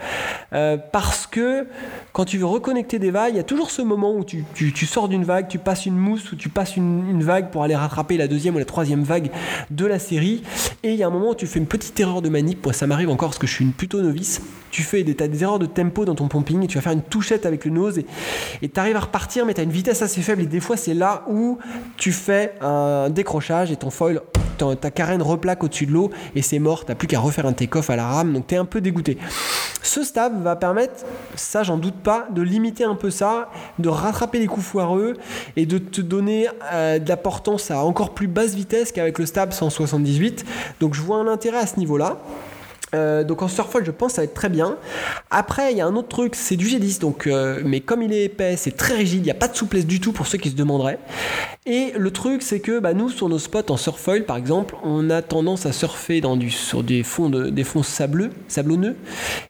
euh, 0.53 0.77
parce 0.77 1.25
que 1.25 1.67
quand 2.11 2.25
tu 2.25 2.37
veux 2.37 2.45
reconnecter 2.45 2.99
des 2.99 3.09
vagues, 3.09 3.33
il 3.33 3.37
y 3.37 3.39
a 3.39 3.43
toujours 3.43 3.71
ce 3.71 3.81
moment 3.81 4.15
où 4.15 4.23
tu, 4.23 4.45
sors 4.85 5.09
d'une 5.09 5.23
vague, 5.23 5.47
tu 5.47 5.57
passes 5.57 5.87
une 5.87 5.97
mousse 5.97 6.31
ou 6.31 6.35
tu 6.35 6.49
passes 6.49 6.77
une, 6.77 7.23
vague 7.23 7.49
pour 7.49 7.63
aller 7.63 7.75
rattraper 7.75 8.17
la 8.17 8.27
deuxième 8.27 8.55
ou 8.55 8.59
la 8.59 8.65
troisième 8.65 9.03
vague 9.03 9.31
de 9.71 9.85
la 9.85 9.97
série. 9.97 10.43
Et 10.83 10.91
il 10.91 10.95
y 10.95 11.03
a 11.03 11.07
un 11.07 11.09
moment 11.09 11.31
où 11.31 11.35
tu 11.35 11.47
fais 11.47 11.59
une 11.59 11.67
petite 11.67 11.99
erreur 11.99 12.21
de 12.21 12.29
manip. 12.29 12.63
Moi, 12.63 12.73
ça 12.73 12.85
m'arrive 12.85 13.09
encore 13.09 13.29
parce 13.29 13.39
que 13.39 13.47
je 13.47 13.53
suis 13.53 13.65
une 13.65 13.71
plutôt 13.71 14.01
novice. 14.01 14.41
Tu 14.69 14.83
fais 14.83 15.03
des, 15.03 15.13
des 15.13 15.43
erreurs 15.43 15.59
de 15.59 15.65
tempo 15.65 16.05
dans 16.05 16.15
ton 16.15 16.27
pumping 16.27 16.63
et 16.63 16.67
tu 16.67 16.77
vas 16.77 16.81
faire 16.81 16.91
une 16.91 17.01
touchette 17.01 17.45
avec 17.45 17.65
le 17.65 17.71
nose 17.71 18.01
et 18.61 18.69
tu 18.69 18.79
arrives 18.79 18.95
à 18.95 19.01
repartir, 19.01 19.45
mais 19.45 19.53
tu 19.53 19.61
as 19.61 19.63
une 19.63 19.71
vitesse 19.71 20.01
assez 20.01 20.21
faible. 20.21 20.43
Et 20.43 20.47
des 20.47 20.59
fois, 20.59 20.77
c'est 20.77 20.93
là 20.93 21.23
où 21.29 21.57
tu 21.97 22.11
fais 22.23 22.55
un 22.61 23.09
décrochage 23.09 23.71
et 23.71 23.75
ton 23.75 23.89
foil 23.89 24.21
ta 24.79 24.91
carène 24.91 25.21
replaque 25.21 25.63
au-dessus 25.63 25.85
de 25.85 25.91
l'eau 25.91 26.11
et 26.35 26.41
c'est 26.41 26.59
mort, 26.59 26.85
t'as 26.85 26.95
plus 26.95 27.07
qu'à 27.07 27.19
refaire 27.19 27.45
un 27.45 27.53
take-off 27.53 27.89
à 27.89 27.95
la 27.95 28.07
rame, 28.07 28.33
donc 28.33 28.47
t'es 28.47 28.55
un 28.55 28.65
peu 28.65 28.81
dégoûté. 28.81 29.17
Ce 29.81 30.03
stab 30.03 30.41
va 30.41 30.55
permettre, 30.55 31.05
ça 31.35 31.63
j'en 31.63 31.77
doute 31.77 31.95
pas, 31.95 32.27
de 32.31 32.41
limiter 32.41 32.83
un 32.83 32.95
peu 32.95 33.09
ça, 33.09 33.49
de 33.79 33.89
rattraper 33.89 34.39
les 34.39 34.47
coups 34.47 34.65
foireux 34.65 35.15
et 35.55 35.65
de 35.65 35.77
te 35.77 36.01
donner 36.01 36.47
euh, 36.71 36.99
de 36.99 37.09
la 37.09 37.17
portance 37.17 37.71
à 37.71 37.83
encore 37.83 38.13
plus 38.13 38.27
basse 38.27 38.55
vitesse 38.55 38.91
qu'avec 38.91 39.19
le 39.19 39.25
stab 39.25 39.51
178. 39.51 40.45
Donc 40.79 40.93
je 40.93 41.01
vois 41.01 41.17
un 41.17 41.27
intérêt 41.27 41.59
à 41.59 41.67
ce 41.67 41.77
niveau-là. 41.77 42.19
Euh, 42.93 43.23
donc 43.23 43.41
en 43.41 43.47
surfoil, 43.47 43.83
je 43.85 43.91
pense 43.91 44.11
que 44.11 44.15
ça 44.15 44.21
va 44.21 44.25
être 44.25 44.33
très 44.33 44.49
bien. 44.49 44.77
Après, 45.31 45.71
il 45.71 45.77
y 45.77 45.81
a 45.81 45.87
un 45.87 45.95
autre 45.95 46.09
truc, 46.09 46.35
c'est 46.35 46.55
du 46.55 46.67
G10, 46.67 46.99
donc, 46.99 47.27
euh, 47.27 47.61
mais 47.65 47.79
comme 47.79 48.01
il 48.01 48.13
est 48.13 48.25
épais, 48.25 48.55
c'est 48.57 48.77
très 48.77 48.95
rigide, 48.95 49.19
il 49.21 49.25
n'y 49.25 49.31
a 49.31 49.35
pas 49.35 49.47
de 49.47 49.55
souplesse 49.55 49.85
du 49.85 49.99
tout 49.99 50.11
pour 50.11 50.27
ceux 50.27 50.37
qui 50.37 50.49
se 50.49 50.55
demanderaient. 50.55 50.99
Et 51.65 51.93
le 51.97 52.11
truc, 52.11 52.41
c'est 52.41 52.59
que 52.59 52.79
bah, 52.79 52.93
nous, 52.93 53.09
sur 53.09 53.29
nos 53.29 53.39
spots 53.39 53.71
en 53.71 53.77
surfoil, 53.77 54.25
par 54.25 54.35
exemple, 54.35 54.75
on 54.83 55.09
a 55.09 55.21
tendance 55.21 55.65
à 55.65 55.71
surfer 55.71 56.19
dans 56.19 56.35
du, 56.35 56.51
sur 56.51 56.83
des 56.83 57.03
fonds, 57.03 57.29
de, 57.29 57.49
des 57.49 57.63
fonds 57.63 57.83
sableux, 57.83 58.31
sablonneux. 58.49 58.97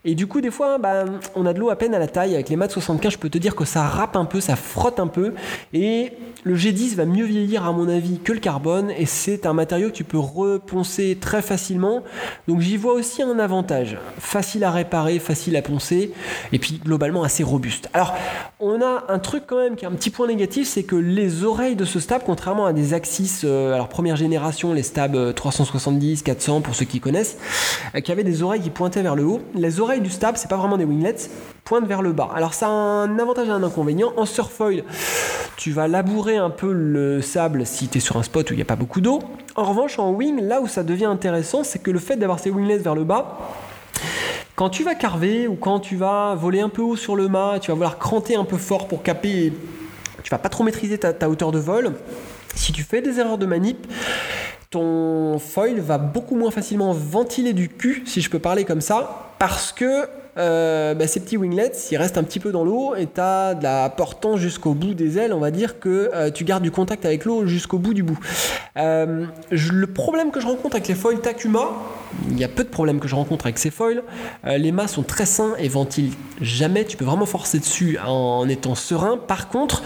Et 0.06 0.14
du 0.14 0.28
coup, 0.28 0.40
des 0.40 0.52
fois, 0.52 0.78
bah, 0.78 1.06
on 1.36 1.46
a 1.48 1.54
de 1.54 1.60
l'eau 1.60 1.72
à 1.72 1.76
peine 1.76 1.96
à 1.96 2.00
la 2.00 2.08
taille. 2.08 2.36
Avec 2.36 2.50
les 2.50 2.56
mats 2.56 2.70
75, 2.70 3.14
je 3.14 3.18
peux 3.18 3.30
te 3.30 3.40
dire 3.40 3.56
que 3.56 3.66
ça 3.66 3.84
râpe 3.84 4.16
un 4.16 4.26
peu, 4.26 4.42
ça 4.42 4.56
frotte 4.56 5.00
un 5.00 5.08
peu. 5.08 5.34
Et 5.74 6.14
le 6.44 6.56
G10 6.56 6.96
va 6.96 7.06
mieux 7.06 7.26
vieillir, 7.26 7.66
à 7.66 7.72
mon 7.72 7.90
avis, 7.90 8.20
que 8.20 8.32
le 8.32 8.40
carbone. 8.40 8.92
Et 8.92 9.08
c'est 9.08 9.48
un 9.48 9.54
matériau 9.54 9.88
que 9.88 9.96
tu 9.96 10.04
peux 10.04 10.20
reponcer 10.20 11.18
très 11.20 11.42
facilement. 11.42 12.04
Donc 12.48 12.60
j'y 12.60 12.78
vois 12.78 12.94
aussi 12.94 13.24
un 13.24 13.33
avantage. 13.40 13.98
Facile 14.20 14.64
à 14.64 14.72
réparer, 14.72 15.20
facile 15.20 15.56
à 15.56 15.62
poncer, 15.62 16.12
et 16.52 16.60
puis 16.60 16.80
globalement 16.84 17.24
assez 17.24 17.44
robuste. 17.44 17.90
Alors, 17.94 18.16
on 18.64 18.82
a 18.82 19.04
un 19.10 19.20
truc 19.20 19.44
quand 19.46 19.58
même 19.58 19.76
qui 19.76 19.84
est 19.84 19.88
un 19.88 19.92
petit 19.92 20.10
point 20.10 20.28
négatif, 20.28 20.68
c'est 20.68 20.84
que 20.84 20.96
les 20.96 21.44
oreilles 21.44 21.76
de 21.76 21.84
ce 21.84 22.00
stab, 22.00 22.22
contrairement 22.26 22.66
à 22.66 22.72
des 22.72 22.94
Axis, 22.94 23.42
euh, 23.44 23.74
alors 23.74 23.90
première 23.90 24.16
génération, 24.16 24.74
les 24.74 24.84
stabs 24.84 25.34
370, 25.34 26.22
euh, 26.22 26.24
400 26.24 26.62
pour 26.62 26.74
ceux 26.74 26.86
qui 26.86 27.02
connaissent, 27.02 27.38
euh, 27.94 28.00
qui 28.00 28.12
avaient 28.12 28.24
des 28.24 28.42
oreilles 28.42 28.62
qui 28.62 28.70
pointaient 28.70 29.02
vers 29.02 29.16
le 29.16 29.26
haut. 29.26 29.42
Les 29.54 29.82
oreilles 29.82 30.02
du 30.02 30.10
stab, 30.10 30.38
c'est 30.38 30.50
pas 30.50 30.56
vraiment 30.56 30.78
des 30.78 30.86
winglets, 30.86 31.30
pointe 31.66 31.86
vers 31.86 32.02
le 32.02 32.14
bas. 32.14 32.30
Alors 32.34 32.54
ça 32.54 32.68
a 32.68 32.70
un 32.70 33.20
avantage 33.20 33.50
et 33.50 33.52
un 33.52 33.64
inconvénient. 33.64 34.14
En 34.16 34.26
surfoil, 34.26 34.86
tu 35.58 35.72
vas 35.72 35.90
labourer 35.90 36.38
un 36.38 36.50
peu 36.50 36.72
le 36.72 37.22
sable 37.22 37.66
si 37.66 37.90
tu 37.90 37.98
es 37.98 38.02
sur 38.02 38.16
un 38.16 38.24
spot 38.24 38.50
où 38.50 38.54
il 38.54 38.58
n'y 38.58 38.64
a 38.64 38.66
pas 38.66 38.78
beaucoup 38.78 39.02
d'eau. 39.02 39.20
En 39.56 39.66
revanche, 39.66 40.00
en 40.00 40.12
wing, 40.12 40.42
là 40.42 40.62
où 40.62 40.68
ça 40.68 40.84
devient 40.84 41.06
intéressant, 41.06 41.66
c'est 41.66 41.80
que 41.80 41.92
le 41.92 42.00
fait 42.00 42.16
d'avoir 42.16 42.40
ces 42.40 42.50
winglets 42.50 42.78
vers 42.78 42.96
le 42.96 43.04
bas, 43.04 43.40
quand 44.56 44.70
tu 44.70 44.84
vas 44.84 44.96
carver 44.96 45.48
ou 45.48 45.56
quand 45.56 45.80
tu 45.80 45.96
vas 45.96 46.36
voler 46.36 46.60
un 46.60 46.70
peu 46.70 46.82
haut 46.82 46.96
sur 46.96 47.16
le 47.16 47.28
mât, 47.28 47.60
tu 47.60 47.72
vas 47.72 47.76
vouloir 47.76 47.98
cranter 47.98 48.36
un 48.36 48.46
peu 48.46 48.58
fort 48.58 48.88
pour 48.88 49.02
caper, 49.02 49.54
tu 50.22 50.30
vas 50.30 50.38
pas 50.38 50.50
trop 50.50 50.64
maîtriser 50.64 50.98
ta, 50.98 51.30
hauteur 51.30 51.52
de 51.52 51.60
vol. 51.60 51.94
Si 52.56 52.72
tu 52.72 52.84
fais 52.84 53.02
des 53.02 53.20
erreurs 53.20 53.40
de 53.40 53.48
manip, 53.48 53.88
ton 54.70 55.40
foil 55.40 55.80
va 55.80 55.98
beaucoup 55.98 56.36
moins 56.36 56.52
facilement 56.52 56.94
ventiler 56.94 57.54
du 57.54 57.68
cul, 57.68 58.04
si 58.06 58.22
je 58.22 58.30
peux 58.30 58.40
parler 58.40 58.64
comme 58.64 58.82
ça, 58.82 59.34
parce 59.40 59.72
que 59.72 60.08
euh, 60.38 60.94
bah, 60.94 61.08
ces 61.08 61.20
petits 61.20 61.38
winglets, 61.38 61.74
s'ils 61.74 61.98
restent 61.98 62.18
un 62.18 62.24
petit 62.24 62.40
peu 62.40 62.52
dans 62.52 62.64
l'eau 62.64 62.96
et 62.96 63.08
tu 63.08 63.22
as 63.22 63.54
de 63.56 63.64
la 63.64 63.90
portance 63.90 64.40
jusqu'au 64.40 64.74
bout 64.74 64.94
des 64.94 65.18
ailes, 65.18 65.34
on 65.34 65.40
va 65.40 65.52
dire 65.52 65.80
que 65.80 66.10
euh, 66.14 66.32
tu 66.32 66.44
gardes 66.44 66.64
du 66.64 66.72
contact 66.72 67.06
avec 67.06 67.26
l'eau 67.26 67.46
jusqu'au 67.46 67.78
bout 67.78 67.94
du 67.94 68.04
bout. 68.04 68.18
Euh, 68.78 69.26
le 69.52 69.88
problème 69.88 70.32
que 70.32 70.40
je 70.40 70.48
rencontre 70.48 70.76
avec 70.76 70.88
les 70.88 70.96
foils 70.96 71.22
Takuma, 71.22 71.70
il 72.30 72.40
y 72.40 72.44
a 72.44 72.48
peu 72.48 72.64
de 72.64 72.70
problèmes 72.70 73.00
que 73.00 73.08
je 73.08 73.16
rencontre 73.16 73.46
avec 73.46 73.60
ces 73.60 73.70
foils. 73.70 74.04
les 74.46 74.72
mâts 74.72 74.88
sont 74.88 75.04
très 75.04 75.26
sains 75.26 75.54
et 75.58 75.68
ventilent 75.68 76.14
jamais. 76.42 76.86
Tu 76.86 76.98
peux 76.98 77.06
vraiment 77.06 77.26
forcer 77.26 77.60
dessus 77.60 77.98
en 78.06 78.48
étant 78.50 78.76
serein. 78.76 79.18
Par 79.18 79.50
contre, 79.50 79.84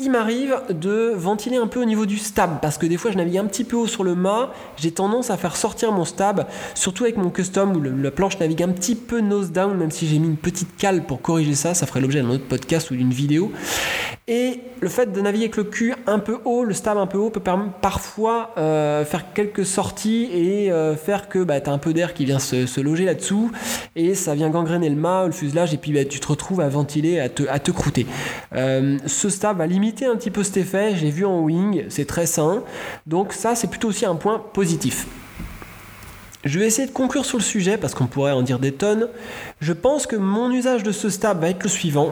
il 0.00 0.10
m'arrive 0.10 0.60
de 0.70 1.12
ventiler 1.14 1.56
un 1.56 1.68
peu 1.68 1.80
au 1.80 1.84
niveau 1.84 2.04
du 2.04 2.18
stab 2.18 2.60
parce 2.60 2.78
que 2.78 2.86
des 2.86 2.96
fois 2.96 3.12
je 3.12 3.16
navigue 3.16 3.38
un 3.38 3.44
petit 3.44 3.62
peu 3.62 3.76
haut 3.76 3.86
sur 3.86 4.02
le 4.02 4.16
mât, 4.16 4.52
j'ai 4.76 4.90
tendance 4.90 5.30
à 5.30 5.36
faire 5.36 5.54
sortir 5.54 5.92
mon 5.92 6.04
stab, 6.04 6.48
surtout 6.74 7.04
avec 7.04 7.16
mon 7.16 7.30
custom 7.30 7.76
où 7.76 7.80
la 7.80 8.10
planche 8.10 8.40
navigue 8.40 8.64
un 8.64 8.70
petit 8.70 8.96
peu 8.96 9.20
nose 9.20 9.52
down, 9.52 9.78
même 9.84 9.90
si 9.90 10.06
j'ai 10.06 10.18
mis 10.18 10.28
une 10.28 10.38
petite 10.38 10.78
cale 10.78 11.04
pour 11.04 11.20
corriger 11.20 11.54
ça, 11.54 11.74
ça 11.74 11.84
ferait 11.84 12.00
l'objet 12.00 12.22
d'un 12.22 12.30
autre 12.30 12.46
podcast 12.46 12.90
ou 12.90 12.96
d'une 12.96 13.12
vidéo. 13.12 13.52
Et 14.26 14.60
le 14.80 14.88
fait 14.88 15.12
de 15.12 15.20
naviguer 15.20 15.44
avec 15.44 15.58
le 15.58 15.64
cul 15.64 15.92
un 16.06 16.18
peu 16.18 16.38
haut, 16.46 16.64
le 16.64 16.72
stab 16.72 16.96
un 16.96 17.06
peu 17.06 17.18
haut, 17.18 17.28
peut 17.28 17.42
parfois 17.82 18.52
euh, 18.56 19.04
faire 19.04 19.34
quelques 19.34 19.66
sorties 19.66 20.30
et 20.32 20.72
euh, 20.72 20.96
faire 20.96 21.28
que 21.28 21.44
bah, 21.44 21.60
tu 21.60 21.68
as 21.68 21.72
un 21.74 21.76
peu 21.76 21.92
d'air 21.92 22.14
qui 22.14 22.24
vient 22.24 22.38
se, 22.38 22.80
loger 22.80 23.04
là-dessous 23.04 23.52
et 23.94 24.14
ça 24.14 24.34
vient 24.34 24.48
gangréner 24.48 24.88
le 24.88 24.96
mât, 24.96 25.26
le 25.26 25.32
fuselage 25.32 25.74
et 25.74 25.76
puis 25.76 25.92
bah, 25.92 26.06
tu 26.06 26.18
te 26.18 26.28
retrouves 26.28 26.62
à 26.62 26.68
ventiler, 26.70 27.20
à 27.20 27.28
te, 27.28 27.42
à 27.46 27.58
te 27.58 27.70
croûter. 27.70 28.06
Euh, 28.54 28.96
ce 29.04 29.28
stab 29.28 29.58
va 29.58 29.66
limiter 29.66 30.06
un 30.06 30.16
petit 30.16 30.30
peu 30.30 30.42
cet 30.42 30.56
effet, 30.56 30.96
j'ai 30.96 31.10
vu 31.10 31.26
en 31.26 31.42
wing, 31.42 31.84
c'est 31.90 32.06
très 32.06 32.24
sain. 32.24 32.62
Donc 33.06 33.34
ça, 33.34 33.54
c'est 33.54 33.68
plutôt 33.68 33.88
aussi 33.88 34.06
un 34.06 34.14
point 34.14 34.42
positif. 34.54 35.06
Je 36.44 36.58
vais 36.58 36.66
essayer 36.66 36.86
de 36.86 36.92
conclure 36.92 37.24
sur 37.24 37.38
le 37.38 37.42
sujet 37.42 37.78
parce 37.78 37.94
qu'on 37.94 38.06
pourrait 38.06 38.32
en 38.32 38.42
dire 38.42 38.58
des 38.58 38.72
tonnes. 38.72 39.08
Je 39.60 39.72
pense 39.72 40.06
que 40.06 40.16
mon 40.16 40.50
usage 40.50 40.82
de 40.82 40.92
ce 40.92 41.08
stab 41.08 41.40
va 41.40 41.48
être 41.48 41.62
le 41.62 41.70
suivant. 41.70 42.10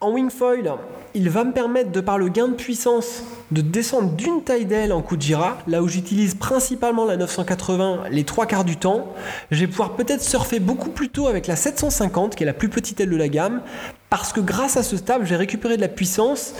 En 0.00 0.10
wingfoil, 0.10 0.72
il 1.14 1.30
va 1.30 1.44
me 1.44 1.52
permettre, 1.52 1.92
de 1.92 2.00
par 2.00 2.18
le 2.18 2.28
gain 2.28 2.48
de 2.48 2.54
puissance, 2.54 3.22
de 3.50 3.62
descendre 3.62 4.10
d'une 4.16 4.42
taille 4.42 4.66
d'aile 4.66 4.92
en 4.92 5.02
coup 5.02 5.16
de 5.16 5.22
gira, 5.22 5.56
là 5.66 5.82
où 5.82 5.88
j'utilise 5.88 6.34
principalement 6.34 7.04
la 7.04 7.16
980 7.16 8.04
les 8.10 8.24
trois 8.24 8.44
quarts 8.44 8.64
du 8.64 8.76
temps. 8.76 9.14
Je 9.50 9.60
vais 9.60 9.66
pouvoir 9.68 9.92
peut-être 9.94 10.20
surfer 10.20 10.58
beaucoup 10.58 10.90
plus 10.90 11.08
tôt 11.08 11.28
avec 11.28 11.46
la 11.46 11.56
750, 11.56 12.34
qui 12.34 12.42
est 12.42 12.46
la 12.46 12.52
plus 12.52 12.68
petite 12.68 13.00
aile 13.00 13.10
de 13.10 13.16
la 13.16 13.28
gamme, 13.28 13.62
parce 14.10 14.32
que 14.32 14.40
grâce 14.40 14.76
à 14.76 14.82
ce 14.82 14.96
stab, 14.96 15.24
j'ai 15.24 15.36
récupéré 15.36 15.76
de 15.76 15.80
la 15.80 15.88
puissance 15.88 16.54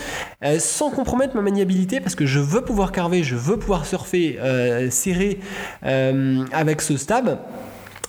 euh, 0.44 0.58
sans 0.58 0.90
compromettre 0.90 1.34
ma 1.36 1.42
maniabilité, 1.42 2.00
parce 2.00 2.14
que 2.14 2.26
je 2.26 2.40
veux 2.40 2.62
pouvoir 2.62 2.92
carver, 2.92 3.22
je 3.22 3.36
veux 3.36 3.58
pouvoir 3.58 3.86
surfer 3.86 4.38
euh, 4.40 4.90
serré 4.90 5.40
euh, 5.84 6.44
avec 6.52 6.80
ce 6.82 6.96
stab 6.96 7.38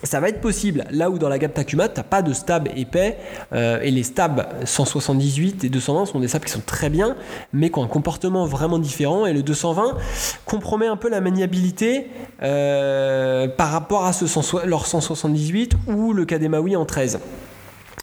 ça 0.03 0.19
va 0.19 0.29
être 0.29 0.41
possible. 0.41 0.85
Là 0.91 1.09
où 1.09 1.17
dans 1.17 1.27
la 1.27 1.39
gamme 1.39 1.51
Takuma, 1.51 1.89
tu 1.89 1.95
n'as 1.97 2.03
pas 2.03 2.21
de 2.21 2.31
stab 2.31 2.69
épais, 2.75 3.17
euh, 3.51 3.81
et 3.81 3.89
les 3.89 4.03
stabs 4.03 4.47
178 4.63 5.63
et 5.63 5.69
220 5.69 6.05
sont 6.05 6.19
des 6.19 6.27
stabs 6.27 6.43
qui 6.43 6.51
sont 6.51 6.61
très 6.63 6.91
bien, 6.91 7.15
mais 7.51 7.71
qui 7.71 7.79
ont 7.79 7.83
un 7.83 7.87
comportement 7.87 8.45
vraiment 8.45 8.77
différent, 8.77 9.25
et 9.25 9.33
le 9.33 9.41
220 9.41 9.97
compromet 10.45 10.85
un 10.85 10.97
peu 10.97 11.09
la 11.09 11.19
maniabilité 11.19 12.11
par 12.39 13.71
rapport 13.71 14.05
à 14.05 14.13
ce 14.13 14.67
leur 14.67 14.85
178 14.85 15.73
ou 15.87 16.13
le 16.13 16.25
Kademawi 16.25 16.75
en 16.75 16.85
13. 16.85 17.19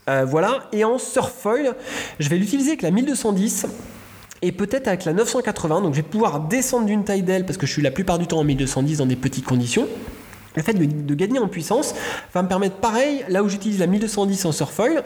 Euh, 0.08 0.24
voilà, 0.26 0.68
et 0.72 0.84
en 0.84 0.98
surfoil, 0.98 1.74
je 2.18 2.28
vais 2.28 2.36
l'utiliser 2.36 2.70
avec 2.70 2.82
la 2.82 2.90
1210 2.90 3.66
et 4.42 4.52
peut-être 4.52 4.86
avec 4.88 5.06
la 5.06 5.14
980, 5.14 5.80
donc 5.80 5.94
je 5.94 6.00
vais 6.00 6.06
pouvoir 6.06 6.40
descendre 6.40 6.84
d'une 6.86 7.04
taille 7.04 7.22
d'aile 7.22 7.46
parce 7.46 7.56
que 7.56 7.66
je 7.66 7.72
suis 7.72 7.82
la 7.82 7.90
plupart 7.90 8.18
du 8.18 8.26
temps 8.26 8.38
en 8.38 8.44
1210 8.44 8.98
dans 8.98 9.06
des 9.06 9.16
petites 9.16 9.46
conditions. 9.46 9.88
Le 10.56 10.62
fait 10.62 10.74
de, 10.74 11.14
gagner 11.14 11.38
en 11.38 11.48
puissance 11.48 11.94
va 12.32 12.42
me 12.42 12.48
permettre, 12.48 12.76
pareil, 12.76 13.24
là 13.28 13.42
où 13.42 13.48
j'utilise 13.48 13.78
la 13.78 13.86
1210 13.86 14.44
en 14.44 14.52
surfoil, 14.52 15.02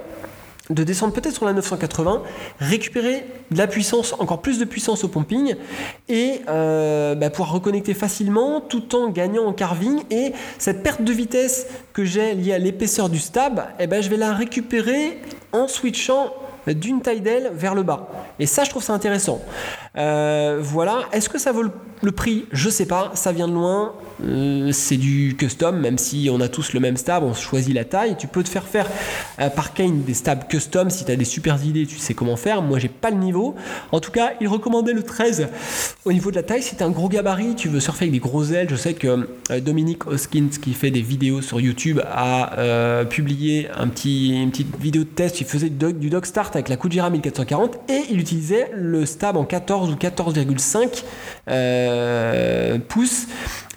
de 0.70 0.84
descendre 0.84 1.12
peut-être 1.12 1.34
sur 1.34 1.46
la 1.46 1.52
980, 1.52 2.22
récupérer 2.60 3.24
de 3.50 3.58
la 3.58 3.66
puissance, 3.66 4.14
encore 4.18 4.42
plus 4.42 4.58
de 4.58 4.64
puissance 4.64 5.04
au 5.04 5.08
pumping, 5.08 5.54
et 6.08 6.42
euh, 6.48 7.14
bah, 7.14 7.30
pouvoir 7.30 7.52
reconnecter 7.52 7.94
facilement 7.94 8.60
tout 8.60 8.94
en 8.94 9.08
gagnant 9.08 9.46
en 9.46 9.52
carving. 9.52 10.02
Et 10.10 10.32
cette 10.58 10.82
perte 10.82 11.02
de 11.02 11.12
vitesse 11.12 11.66
que 11.92 12.04
j'ai 12.04 12.34
liée 12.34 12.52
à 12.52 12.58
l'épaisseur 12.58 13.08
du 13.08 13.18
stab, 13.18 13.62
eh 13.78 13.86
ben, 13.86 14.02
je 14.02 14.08
vais 14.08 14.16
la 14.16 14.34
récupérer 14.34 15.18
en 15.52 15.68
switchant 15.68 16.32
d'une 16.74 17.00
taille 17.00 17.20
d'aile 17.20 17.50
vers 17.54 17.74
le 17.74 17.82
bas. 17.82 18.08
Et 18.38 18.46
ça, 18.46 18.64
je 18.64 18.70
trouve 18.70 18.82
ça 18.82 18.92
intéressant. 18.92 19.40
Euh, 19.98 20.58
voilà. 20.60 21.08
Est-ce 21.12 21.28
que 21.28 21.38
ça 21.38 21.52
vaut 21.52 21.64
le, 22.02 22.12
prix? 22.12 22.46
Je 22.52 22.70
sais 22.70 22.86
pas. 22.86 23.10
Ça 23.14 23.32
vient 23.32 23.48
de 23.48 23.54
loin. 23.54 23.94
Euh, 24.24 24.70
c'est 24.72 24.96
du 24.96 25.36
custom, 25.36 25.78
même 25.78 25.98
si 25.98 26.28
on 26.32 26.40
a 26.40 26.48
tous 26.48 26.72
le 26.72 26.80
même 26.80 26.96
stab, 26.96 27.22
on 27.22 27.34
choisit 27.34 27.74
la 27.74 27.84
taille. 27.84 28.16
Tu 28.16 28.26
peux 28.26 28.42
te 28.42 28.48
faire 28.48 28.64
faire 28.64 28.86
euh, 29.40 29.48
par 29.48 29.74
Kane 29.74 30.02
des 30.02 30.14
stabs 30.14 30.48
custom 30.48 30.90
si 30.90 31.04
tu 31.04 31.12
as 31.12 31.16
des 31.16 31.24
super 31.24 31.64
idées, 31.64 31.86
tu 31.86 31.98
sais 31.98 32.14
comment 32.14 32.36
faire. 32.36 32.62
Moi, 32.62 32.78
j'ai 32.78 32.88
pas 32.88 33.10
le 33.10 33.16
niveau. 33.16 33.54
En 33.92 34.00
tout 34.00 34.10
cas, 34.10 34.32
il 34.40 34.48
recommandait 34.48 34.92
le 34.92 35.02
13 35.02 35.48
au 36.04 36.12
niveau 36.12 36.30
de 36.30 36.36
la 36.36 36.42
taille. 36.42 36.62
Si 36.62 36.76
tu 36.76 36.82
un 36.82 36.90
gros 36.90 37.08
gabarit, 37.08 37.54
tu 37.54 37.68
veux 37.68 37.80
surfer 37.80 38.04
avec 38.04 38.12
des 38.12 38.18
gros 38.18 38.44
ailes. 38.44 38.68
Je 38.70 38.76
sais 38.76 38.94
que 38.94 39.28
Dominique 39.60 40.06
Hoskins, 40.06 40.50
qui 40.62 40.72
fait 40.72 40.90
des 40.90 41.02
vidéos 41.02 41.42
sur 41.42 41.60
YouTube, 41.60 42.00
a 42.10 43.04
publié 43.08 43.68
un 43.76 43.88
petit, 43.88 44.42
une 44.42 44.50
petite 44.50 44.76
vidéo 44.80 45.02
de 45.02 45.08
test. 45.08 45.40
Il 45.40 45.46
faisait 45.46 45.68
du 45.68 45.76
dog, 45.76 45.98
du 45.98 46.10
dog 46.10 46.24
start 46.24 46.54
avec 46.56 46.68
la 46.68 46.76
Kujira 46.76 47.10
1440 47.10 47.78
et 47.88 48.02
il 48.10 48.20
utilisait 48.20 48.70
le 48.74 49.06
stab 49.06 49.36
en 49.36 49.44
14 49.44 49.87
ou 49.90 49.94
14,5 49.94 51.04
euh, 51.48 52.78
pouces. 52.88 53.26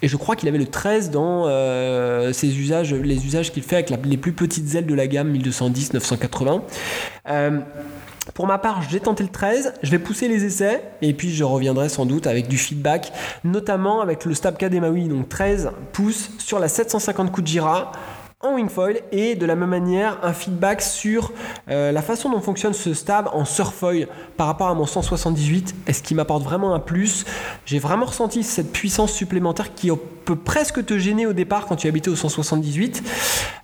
Et 0.01 0.07
je 0.07 0.17
crois 0.17 0.35
qu'il 0.35 0.49
avait 0.49 0.57
le 0.57 0.65
13 0.65 1.11
dans 1.11 1.45
euh, 1.47 2.33
ses 2.33 2.57
usages, 2.57 2.93
les 2.93 3.25
usages 3.25 3.51
qu'il 3.51 3.63
fait 3.63 3.75
avec 3.75 3.91
les 4.05 4.17
plus 4.17 4.33
petites 4.33 4.73
ailes 4.75 4.87
de 4.87 4.95
la 4.95 5.07
gamme 5.07 5.31
1210-980. 5.33 6.61
Euh, 7.29 7.59
pour 8.33 8.47
ma 8.47 8.57
part, 8.57 8.81
j'ai 8.89 8.99
tenté 8.99 9.23
le 9.23 9.29
13, 9.29 9.73
je 9.81 9.91
vais 9.91 9.99
pousser 9.99 10.27
les 10.27 10.45
essais 10.45 10.83
et 11.01 11.13
puis 11.13 11.33
je 11.33 11.43
reviendrai 11.43 11.89
sans 11.89 12.05
doute 12.05 12.27
avec 12.27 12.47
du 12.47 12.57
feedback, 12.57 13.11
notamment 13.43 14.01
avec 14.01 14.25
le 14.25 14.33
Stab 14.33 14.57
Kademawi, 14.57 15.07
donc 15.07 15.27
13 15.27 15.71
pouces 15.91 16.29
sur 16.37 16.59
la 16.59 16.67
750 16.67 17.31
Kujira 17.31 17.91
en 18.43 18.55
wingfoil 18.55 19.01
et 19.11 19.35
de 19.35 19.45
la 19.45 19.55
même 19.55 19.69
manière 19.69 20.17
un 20.23 20.33
feedback 20.33 20.81
sur 20.81 21.31
euh, 21.69 21.91
la 21.91 22.01
façon 22.01 22.29
dont 22.29 22.41
fonctionne 22.41 22.73
ce 22.73 22.93
stab 22.93 23.29
en 23.33 23.45
surfoil 23.45 24.07
par 24.37 24.47
rapport 24.47 24.67
à 24.67 24.73
mon 24.73 24.85
178. 24.85 25.75
Est-ce 25.87 26.03
qu'il 26.03 26.17
m'apporte 26.17 26.43
vraiment 26.43 26.73
un 26.73 26.79
plus? 26.79 27.25
J'ai 27.65 27.79
vraiment 27.79 28.05
ressenti 28.05 28.43
cette 28.43 28.71
puissance 28.71 29.11
supplémentaire 29.11 29.73
qui 29.73 29.89
peut 30.25 30.35
presque 30.35 30.85
te 30.85 30.97
gêner 30.97 31.25
au 31.25 31.33
départ 31.33 31.65
quand 31.65 31.75
tu 31.75 31.87
habitais 31.87 32.09
au 32.09 32.15
178. 32.15 33.03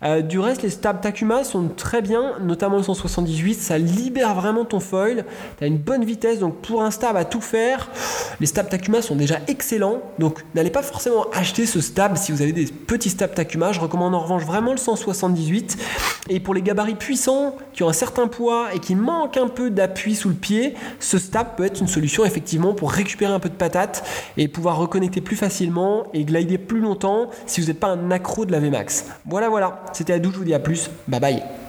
Euh, 0.03 0.21
du 0.21 0.39
reste, 0.39 0.63
les 0.63 0.69
stabs 0.69 1.01
Takuma 1.01 1.43
sont 1.43 1.69
très 1.69 2.01
bien, 2.01 2.33
notamment 2.41 2.77
le 2.77 2.83
178. 2.83 3.55
Ça 3.55 3.77
libère 3.77 4.35
vraiment 4.35 4.65
ton 4.65 4.79
foil. 4.79 5.25
Tu 5.57 5.63
as 5.63 5.67
une 5.67 5.77
bonne 5.77 6.03
vitesse, 6.03 6.39
donc 6.39 6.57
pour 6.61 6.83
un 6.83 6.91
stab 6.91 7.15
à 7.15 7.25
tout 7.25 7.41
faire, 7.41 7.89
les 8.39 8.45
stabs 8.45 8.69
Takuma 8.69 9.01
sont 9.01 9.15
déjà 9.15 9.39
excellents. 9.47 10.01
Donc 10.19 10.43
n'allez 10.55 10.69
pas 10.69 10.83
forcément 10.83 11.25
acheter 11.33 11.65
ce 11.65 11.81
stab 11.81 12.17
si 12.17 12.31
vous 12.31 12.41
avez 12.41 12.53
des 12.53 12.65
petits 12.65 13.09
stabs 13.09 13.33
Takuma. 13.33 13.71
Je 13.71 13.79
recommande 13.79 14.15
en 14.15 14.19
revanche 14.19 14.43
vraiment 14.43 14.66
le 14.71 14.77
178. 14.77 15.77
Et 16.29 16.39
pour 16.39 16.53
les 16.53 16.61
gabarits 16.61 16.95
puissants 16.95 17.55
qui 17.73 17.83
ont 17.83 17.89
un 17.89 17.93
certain 17.93 18.27
poids 18.27 18.73
et 18.73 18.79
qui 18.79 18.95
manquent 18.95 19.37
un 19.37 19.47
peu 19.47 19.69
d'appui 19.69 20.15
sous 20.15 20.29
le 20.29 20.35
pied, 20.35 20.73
ce 20.99 21.17
stab 21.17 21.55
peut 21.55 21.63
être 21.63 21.79
une 21.79 21.87
solution 21.87 22.25
effectivement 22.25 22.73
pour 22.73 22.91
récupérer 22.91 23.31
un 23.31 23.39
peu 23.39 23.49
de 23.49 23.55
patate 23.55 24.03
et 24.35 24.47
pouvoir 24.47 24.77
reconnecter 24.77 25.21
plus 25.21 25.35
facilement 25.35 26.07
et 26.13 26.25
glider 26.25 26.57
plus 26.57 26.81
longtemps 26.81 27.29
si 27.45 27.61
vous 27.61 27.67
n'êtes 27.67 27.79
pas 27.79 27.87
un 27.87 28.11
accro 28.11 28.45
de 28.45 28.51
la 28.51 28.59
VMAX. 28.59 29.05
Voilà, 29.25 29.49
voilà, 29.49 29.83
c'était 29.93 30.13
à 30.13 30.21
je 30.21 30.27
vous 30.27 30.43
dis 30.43 30.53
à 30.53 30.59
plus, 30.59 30.89
bye 31.07 31.19
bye. 31.19 31.66